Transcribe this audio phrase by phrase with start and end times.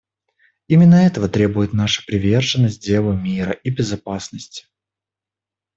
[0.67, 4.65] Именно этого требует наша приверженность делу мира и безопасности.